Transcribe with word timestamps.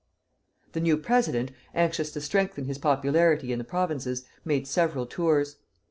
The 0.71 0.79
new 0.79 0.97
president, 0.97 1.51
anxious 1.75 2.09
to 2.13 2.21
strengthen 2.21 2.65
his 2.65 2.79
popularity 2.79 3.51
in 3.51 3.59
the 3.59 3.63
provinces, 3.63 4.25
made 4.43 4.65
several 4.65 5.05
tours. 5.05 5.57